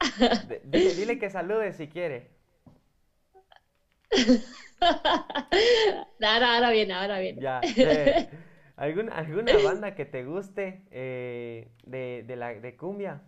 [0.49, 2.29] D- dile, dile que salude si quiere.
[6.21, 7.41] Ahora, ahora viene, ahora viene.
[7.41, 7.73] Ya.
[7.81, 8.21] eh,
[8.83, 13.21] ¿alguna, ¿Alguna banda que te guste eh, de, de, la, de cumbia?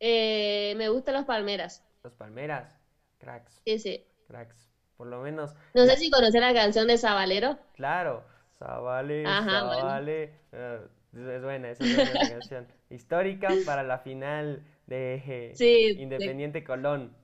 [0.00, 1.82] Eh, me gustan los palmeras.
[2.04, 2.78] Los Palmeras.
[3.18, 4.04] Cracks, Sí, sí.
[4.28, 4.70] cracks.
[4.96, 7.58] Por lo menos, No sé si conoces la canción de Sabalero.
[7.72, 8.24] claro.
[8.58, 10.00] Sabale, Ajá, bueno.
[10.04, 10.40] Sabale.
[10.52, 10.80] eh,
[11.14, 12.66] es buena, esa es buena canción.
[12.90, 17.14] Histórica para la final de eh, Sí, de- Independiente Colón.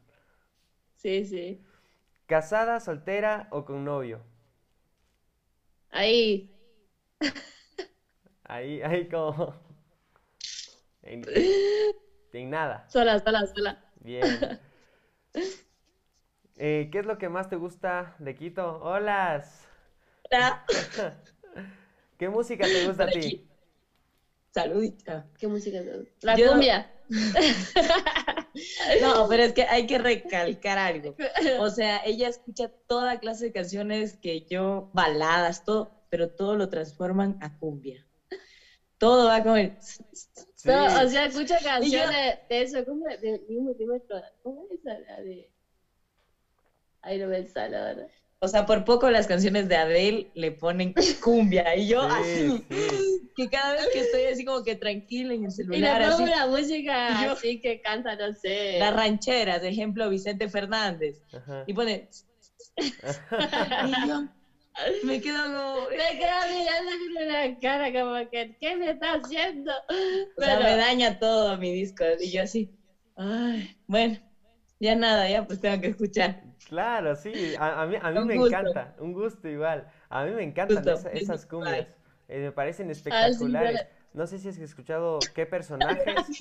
[0.97, 1.65] sí, sí.
[2.33, 4.19] ¿Casada, soltera o con novio?
[5.91, 6.49] Ahí.
[8.45, 9.55] Ahí, ahí como...
[11.03, 11.25] En,
[12.33, 12.87] en nada.
[12.89, 13.79] Sola, sola, sola.
[14.01, 14.59] Bien.
[16.57, 18.81] Eh, ¿qué es lo que más te gusta de Quito?
[18.83, 19.67] ¡Holas!
[20.31, 20.65] Hola.
[22.19, 23.41] ¿Qué música te gusta a ti?
[24.53, 25.25] Saludita.
[25.39, 25.79] ¿Qué música?
[25.79, 26.09] es?
[26.23, 26.91] La Yo- cumbia.
[29.01, 31.15] No, pero es que hay que recalcar algo.
[31.61, 36.69] O sea, ella escucha toda clase de canciones que yo, baladas, todo, pero todo lo
[36.69, 38.07] transforman a cumbia.
[38.99, 39.77] Todo va con el...
[39.81, 40.03] Sí.
[40.65, 43.21] No, o sea, escucha canciones de eso, ¿cómo es?
[43.21, 44.03] De mismo tipo de
[44.43, 44.99] ¿Cómo es esa?
[44.99, 45.53] La de.
[47.01, 48.09] Ay, no me sale ahora.
[48.41, 51.75] O sea, por poco las canciones de Adele le ponen cumbia.
[51.77, 53.31] Y yo Sí, así, sí.
[53.35, 56.15] que cada vez que estoy así como que tranquila en el Y le celular, pongo
[56.15, 58.79] así, una música Y yo- así que canta, no sé.
[58.79, 61.17] las rancheras, de ejemplo, Vicente Fernández.
[61.33, 61.65] Ajá.
[61.67, 62.07] Y pone...
[62.81, 64.29] Y yo
[65.03, 65.89] me quedo como...
[65.91, 69.73] Me quedo mirando con una cara como que, ¿qué me está haciendo?
[69.89, 72.05] O sea, Pero- me daña todo mi disco.
[72.21, 72.71] Y yo así,
[73.17, 74.17] ay, bueno,
[74.81, 76.39] ya nada, ya pues tengo que escuchar.
[76.65, 78.69] Claro, sí, a, a mí, a mí me gusto.
[78.69, 79.87] encanta, un gusto igual.
[80.09, 83.87] A mí me encantan esa- esas cumbias, eh, me parecen Ah, espectaculares.
[84.13, 86.39] No sé si has escuchado qué personajes,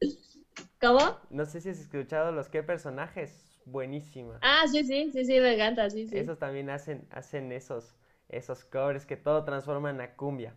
[0.80, 1.00] ¿Cómo?
[1.30, 4.42] no sé si has escuchado los qué personajes, buenísima.
[4.42, 6.18] Ah, sí, sí, sí, sí, me encanta, sí, sí.
[6.18, 7.96] Esos también hacen, hacen esos,
[8.28, 10.54] esos covers que todo transforman a cumbia.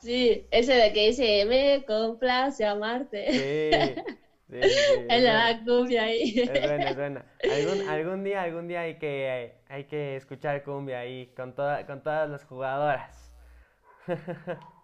[0.00, 3.26] Sí, ese de que dice, me complace amarte.
[3.30, 4.02] Sí,
[4.50, 6.34] sí, sí, sí, es la cumbia ahí.
[6.44, 7.26] es buena, es buena.
[7.46, 12.02] Algún, algún día, algún día hay que, hay que escuchar cumbia ahí con toda, con
[12.02, 13.32] todas las jugadoras.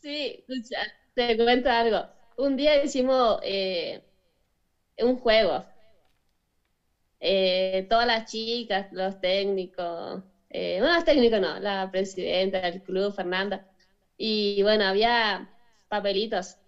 [0.00, 0.76] Sí, escucha,
[1.14, 2.04] te cuento algo.
[2.36, 4.00] Un día hicimos eh,
[4.98, 5.64] un juego.
[7.20, 13.12] Eh, todas las chicas, los técnicos, eh, no los técnicos no, la presidenta del club,
[13.14, 13.62] Fernanda,
[14.18, 15.44] Y bueno, había
[15.88, 16.58] papelitos.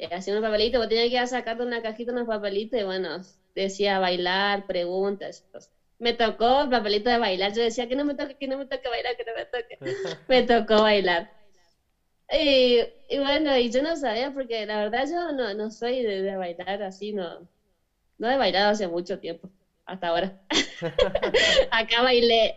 [0.00, 2.84] Eh, hacía un papelito, vos tenías que ir a sacarte una cajita, unos papelitos, y
[2.84, 3.18] bueno,
[3.54, 5.44] decía bailar, preguntas.
[5.98, 7.52] Me tocó el papelito de bailar.
[7.52, 9.78] Yo decía que no me toque, que no me toque bailar, que no me toque.
[10.28, 11.26] me tocó bailar.
[12.32, 16.22] Y, y, bueno, y yo no sabía, porque la verdad yo no, no soy de,
[16.22, 17.40] de bailar así, no,
[18.18, 19.50] no he bailado hace mucho tiempo,
[19.86, 20.34] hasta ahora.
[21.70, 22.54] Acá bailé,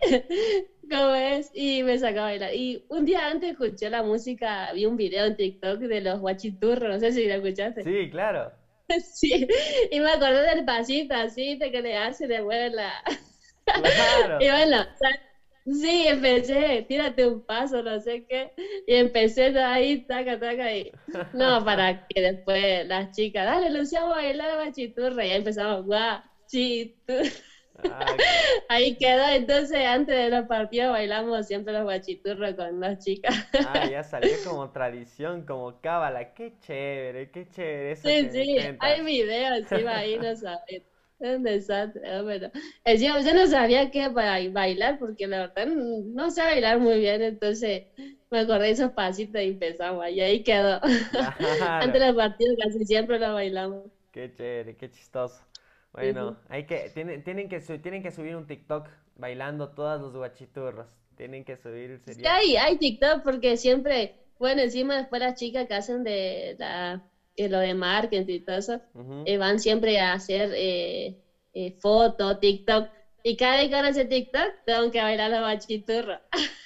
[0.90, 1.50] ¿cómo es?
[1.52, 2.54] Y me sacó a bailar.
[2.54, 6.90] Y un día antes escuché la música, vi un video en TikTok de los guachiturros,
[6.94, 7.88] no sé si lo escuchaste.
[7.88, 8.52] Sí, claro.
[9.02, 9.46] Sí,
[9.90, 12.92] y me acordé del pasito así, de que le hace de vuela.
[13.74, 14.38] Claro.
[14.38, 14.84] Y bueno,
[15.66, 18.50] sí, empecé, tírate un paso, no sé qué,
[18.86, 20.90] y empecé ahí, taca, taca, y
[21.32, 27.30] no, para que después las chicas, dale, Luciano, a bailar guachiturra, y ahí empezamos, guachiturra.
[28.68, 33.34] Ahí quedó, entonces antes de los partidos bailamos siempre los guachiturros con las chicas.
[33.56, 37.96] Ah, ya salió como tradición, como cábala, qué chévere, qué chévere.
[38.02, 40.82] sí, sí, hay videos encima ahí, no sabes.
[41.20, 42.50] Es un desastre, pero
[42.98, 47.82] yo, yo no sabía qué bailar porque la verdad no sé bailar muy bien, entonces
[48.30, 50.80] me acordé de esos pasitos y empezamos y ahí quedó.
[51.78, 53.90] Antes de los partidos casi siempre lo bailamos.
[54.10, 55.44] Qué chévere, qué chistoso.
[55.94, 60.86] Bueno, hay que, tienen, tienen que, tienen que subir un TikTok bailando todos los guachiturros.
[61.16, 62.34] Tienen que subir, sería...
[62.34, 67.00] hay, hay TikTok porque siempre, bueno, encima después las chicas que hacen de la,
[67.36, 68.80] lo de marketing y todo eso,
[69.24, 71.16] eh, van siempre a hacer eh,
[71.52, 72.88] eh, fotos, TikTok.
[73.22, 76.18] Y cada vez que van a hacer TikTok, tengo que bailar los guachiturros.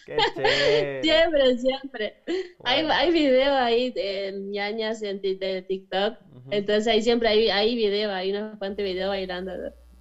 [0.07, 1.03] Qué chévere.
[1.03, 2.23] siempre, siempre.
[2.65, 6.17] Hay, hay videos ahí de ñañas en, de TikTok
[6.51, 9.53] entonces ahí siempre hay, hay video, hay unos cuantos videos bailando.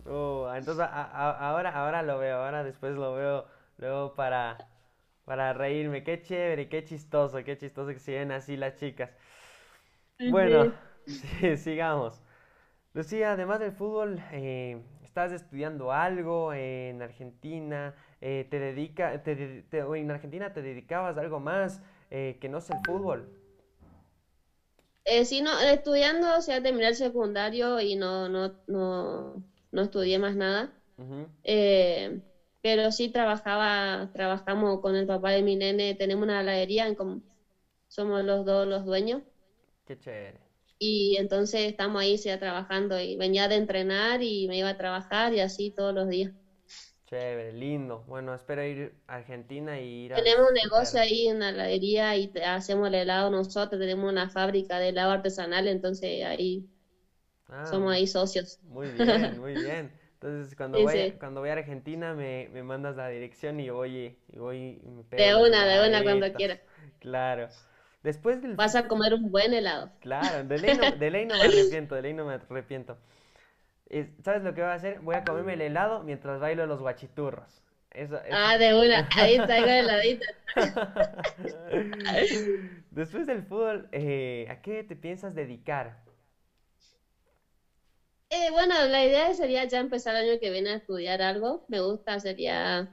[0.05, 3.45] Oh, entonces ahora, ahora lo veo, ahora después lo veo
[3.77, 4.57] luego para,
[5.25, 6.03] para reírme.
[6.03, 9.12] Qué chévere, qué chistoso, qué chistoso que se así las chicas.
[10.29, 10.73] Bueno,
[11.57, 12.21] sigamos.
[12.93, 17.93] Lucía, además del fútbol, eh, ¿estás estudiando algo en Argentina?
[18.21, 22.77] Eh, ¿Te dedica, te, en Argentina te dedicabas a algo más eh, que no sea
[22.77, 23.37] el fútbol?
[25.10, 29.41] Eh, sí, no, estudiando, o sea, terminé el secundario y no, no, no,
[29.72, 30.70] no estudié más nada.
[31.43, 32.20] eh,
[32.62, 36.96] pero sí trabajaba, trabajamos con el papá de mi nene, tenemos una heladería, en
[37.89, 39.22] somos los dos los dueños.
[39.86, 40.39] Qué chévere.
[40.80, 45.34] Y entonces estamos ahí, sea, trabajando y venía de entrenar y me iba a trabajar
[45.34, 46.32] y así todos los días.
[47.08, 48.04] Chévere, lindo.
[48.06, 50.17] Bueno, espero ir a Argentina y ir a...
[50.17, 54.78] Tenemos un negocio ahí en la heladería y hacemos el helado nosotros, tenemos una fábrica
[54.78, 56.67] de helado artesanal, entonces ahí
[57.48, 58.60] ah, somos ahí socios.
[58.63, 59.91] Muy bien, muy bien.
[60.20, 64.38] Entonces, cuando, voy, cuando voy a Argentina, me, me mandas la dirección y voy, y
[64.38, 66.60] voy De una, de una, cuando quieras.
[67.00, 67.48] Claro.
[68.04, 68.56] Después del...
[68.56, 69.91] Vas a comer un buen helado.
[70.02, 72.98] Claro, de ley no, de ley no me arrepiento, de ley no me arrepiento.
[74.23, 75.00] ¿Sabes lo que voy a hacer?
[75.00, 77.62] Voy a comerme el helado mientras bailo los guachiturros.
[78.32, 79.08] Ah, de una.
[79.15, 80.26] Ahí está el heladito.
[82.91, 85.97] Después del fútbol, eh, ¿a qué te piensas dedicar?
[88.30, 91.63] Eh, bueno, la idea sería ya empezar el año que viene a estudiar algo.
[91.67, 92.86] Me gusta, sería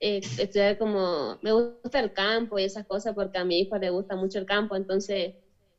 [0.00, 3.90] eh, estudiar como, me gusta el campo y esas cosas porque a mi hijo le
[3.90, 5.32] gusta mucho el campo, entonces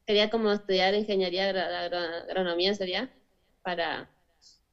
[0.06, 3.08] quería como estudiar ingeniería, agronomía sería,
[3.64, 4.08] para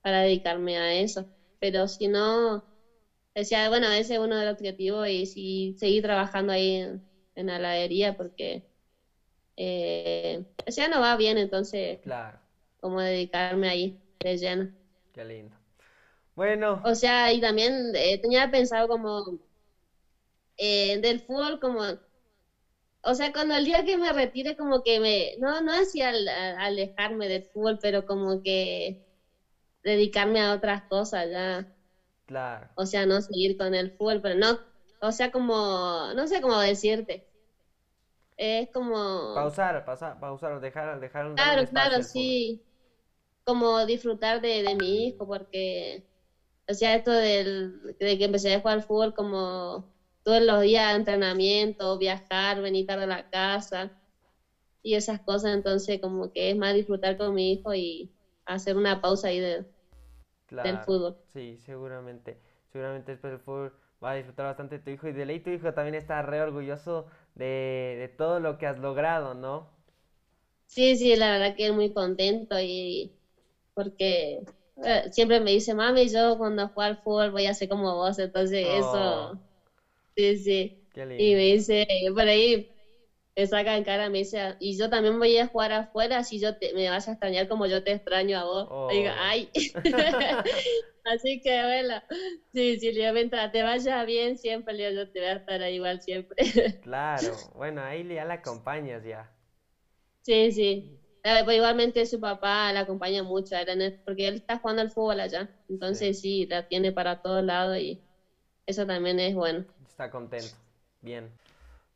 [0.02, 1.26] para dedicarme a eso.
[1.58, 2.62] Pero si no,
[3.34, 6.76] decía, bueno, ese es uno de los objetivos y si seguir trabajando ahí
[7.34, 8.62] en, la heladería porque
[9.56, 12.38] eh, ya no va bien, entonces, claro.
[12.80, 14.68] como dedicarme ahí de lleno.
[15.12, 15.56] Qué lindo.
[16.34, 16.82] Bueno.
[16.84, 19.22] O sea, y también eh, tenía pensado como
[20.56, 21.82] eh, del fútbol como
[23.02, 26.12] o sea, cuando el día que me retire, como que me, no, no decía
[26.58, 28.96] alejarme del fútbol, pero como que
[29.82, 31.64] dedicarme a otras cosas ya.
[32.26, 32.68] Claro.
[32.76, 34.56] O sea, no seguir con el fútbol, pero no,
[35.00, 37.22] o sea, como, no sé cómo decirte.
[38.36, 39.34] Es como...
[39.34, 42.58] Pausar, pausar, pausar, dejar, dejar un Claro, claro, sí.
[43.44, 46.02] Como disfrutar de, de mi hijo, porque,
[46.68, 49.84] o sea, esto del, de que empecé a jugar fútbol como
[50.22, 53.88] todos los días entrenamiento, viajar, venir tarde a la casa
[54.82, 58.10] y esas cosas, entonces como que es más disfrutar con mi hijo y
[58.54, 59.64] hacer una pausa ahí de,
[60.62, 61.16] del fútbol.
[61.32, 62.38] Sí, seguramente.
[62.72, 63.72] Seguramente después del fútbol
[64.02, 67.06] va a disfrutar bastante tu hijo y de ley tu hijo también está re orgulloso
[67.34, 69.68] de, de todo lo que has logrado, ¿no?
[70.66, 73.12] Sí, sí, la verdad que es muy contento y
[73.74, 74.40] porque
[74.84, 78.18] eh, siempre me dice, mami, yo cuando juego al fútbol voy a ser como vos,
[78.18, 79.38] entonces eso, oh.
[80.16, 80.74] sí, sí.
[81.16, 81.84] Y me dice,
[82.14, 82.66] por ahí
[83.40, 86.74] me sacan cara, me dice, y yo también voy a jugar afuera, si yo te,
[86.74, 88.68] me vas a extrañar como yo te extraño a vos.
[88.90, 89.14] Digo, oh.
[89.18, 89.48] ay.
[91.04, 91.98] Así que bueno,
[92.52, 96.36] sí, sí, mientras te vaya bien siempre, yo te voy a estar ahí igual siempre.
[96.82, 99.30] Claro, bueno, ahí ya la acompañas ya.
[100.22, 100.98] Sí, sí.
[101.22, 103.56] Eh, pues igualmente su papá la acompaña mucho,
[104.04, 106.46] porque él está jugando al fútbol allá, entonces sí.
[106.48, 107.98] la tiene para todos lados y
[108.66, 109.64] eso también es bueno.
[109.86, 110.56] Está contento,
[111.00, 111.30] bien.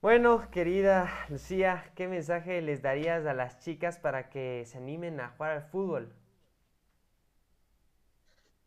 [0.05, 5.31] Bueno, querida Lucía, ¿qué mensaje les darías a las chicas para que se animen a
[5.31, 6.13] jugar al fútbol?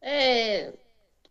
[0.01, 0.71] Eh,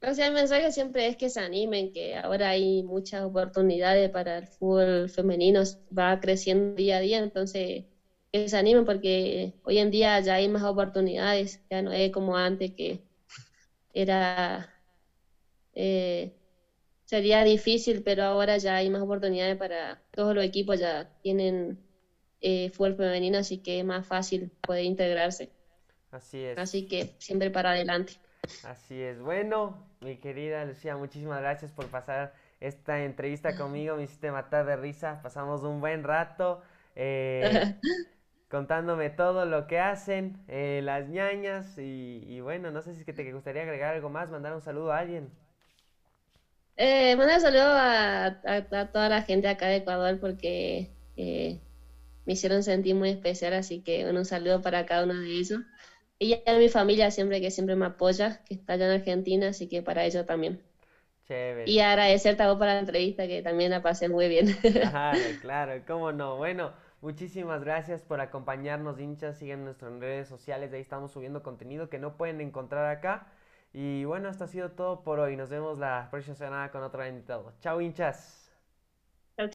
[0.00, 5.10] el mensaje siempre es que se animen, que ahora hay muchas oportunidades para el fútbol
[5.10, 5.62] femenino,
[5.96, 7.82] va creciendo día a día, entonces
[8.32, 12.36] que se animen porque hoy en día ya hay más oportunidades, ya no es como
[12.36, 13.00] antes que
[13.94, 14.68] era
[15.74, 16.30] eh,
[17.06, 21.78] sería difícil, pero ahora ya hay más oportunidades para todos los equipos, ya tienen
[22.40, 25.50] eh, fútbol femenino, así que es más fácil poder integrarse.
[26.10, 26.58] Así es.
[26.58, 28.14] Así que siempre para adelante.
[28.64, 29.20] Así es.
[29.20, 33.96] Bueno, mi querida Lucía, muchísimas gracias por pasar esta entrevista conmigo.
[33.96, 35.20] Me hiciste matar de risa.
[35.22, 36.62] Pasamos un buen rato
[36.94, 37.74] eh,
[38.48, 41.78] contándome todo lo que hacen eh, las ñañas.
[41.78, 44.62] Y, y, bueno, no sé si es que te gustaría agregar algo más, mandar un
[44.62, 45.30] saludo a alguien.
[46.76, 48.36] Eh, un saludo a,
[48.92, 51.58] toda la gente acá de Ecuador porque eh,
[52.26, 55.60] me hicieron sentir muy especial, así que un saludo para cada uno de ellos.
[56.18, 59.68] Y a mi familia siempre que siempre me apoya, que está allá en Argentina, así
[59.68, 60.62] que para ellos también.
[61.24, 61.70] Chévere.
[61.70, 64.56] Y agradecerte a vos por la entrevista, que también la pasé muy bien.
[64.62, 66.36] Claro, claro, cómo no.
[66.36, 69.36] Bueno, muchísimas gracias por acompañarnos, hinchas.
[69.38, 73.26] Siguen nuestras redes sociales, ahí estamos subiendo contenido que no pueden encontrar acá.
[73.78, 75.36] Y bueno, esto ha sido todo por hoy.
[75.36, 77.52] Nos vemos la próxima semana con otro invitado.
[77.60, 78.45] Chao, hinchas.